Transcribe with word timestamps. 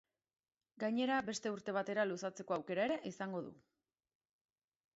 Gainera, 0.83 1.17
beste 1.27 1.51
urte 1.57 1.75
batera 1.77 2.05
luzatzeko 2.13 2.57
aukera 2.57 2.89
ere 2.89 2.99
izango 3.13 3.43
du. 3.49 3.55